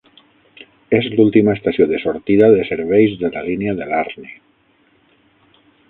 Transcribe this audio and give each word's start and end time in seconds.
És 0.99 1.09
l'última 1.17 1.53
estació 1.57 1.87
de 1.93 2.01
sortida 2.05 2.49
de 2.55 2.65
serveis 2.73 3.15
de 3.23 3.31
la 3.37 3.45
línia 3.51 3.79
de 3.83 3.91
Larne. 3.95 4.35